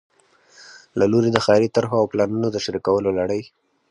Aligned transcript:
له 0.99 1.05
لوري 1.11 1.29
د 1.33 1.37
ښاري 1.45 1.69
طرحو 1.75 1.95
او 2.01 2.09
پلانونو 2.11 2.47
د 2.51 2.57
شریکولو 2.65 3.09
لړۍ 3.19 3.41